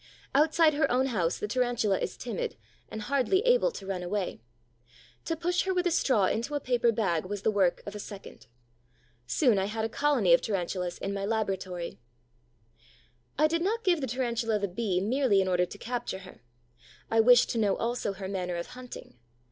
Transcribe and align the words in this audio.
Outside 0.33 0.73
her 0.73 0.91
own 0.91 1.05
house 1.05 1.37
the 1.37 1.47
Tarantula 1.47 1.99
is 1.99 2.17
timid 2.17 2.57
and 2.89 3.03
hardly 3.03 3.41
able 3.41 3.69
to 3.69 3.85
run 3.85 4.01
away. 4.01 4.41
To 5.25 5.35
push 5.35 5.61
her 5.65 5.75
with 5.75 5.85
a 5.85 5.91
straw 5.91 6.25
into 6.25 6.55
a 6.55 6.59
paper 6.59 6.91
bag 6.91 7.25
was 7.25 7.43
the 7.43 7.51
work 7.51 7.83
of 7.85 7.93
a 7.93 7.99
second. 7.99 8.47
Soon 9.27 9.59
I 9.59 9.65
had 9.65 9.85
a 9.85 9.89
colony 9.89 10.33
of 10.33 10.41
Tarantulas 10.41 10.97
in 10.97 11.13
my 11.13 11.23
laboratory. 11.25 11.99
I 13.37 13.45
did 13.45 13.61
not 13.61 13.83
give 13.83 14.01
the 14.01 14.07
Tarantula 14.07 14.57
the 14.57 14.67
Bee 14.67 14.99
merely 15.01 15.39
in 15.39 15.47
order 15.47 15.67
to 15.67 15.77
capture 15.77 16.21
her. 16.25 16.41
I 17.11 17.19
wished 17.19 17.51
to 17.51 17.59
know 17.59 17.77
also 17.77 18.13
her 18.13 18.27
manner 18.27 18.55
of 18.55 18.69
hunting. 18.73 19.19